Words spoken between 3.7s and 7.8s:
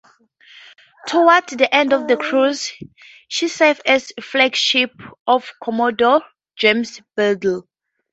as flagship of Commodore James Biddle.